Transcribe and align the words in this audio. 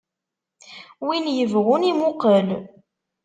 Win 1.05 1.25
yebɣun 1.37 1.87
imuqel. 1.91 2.47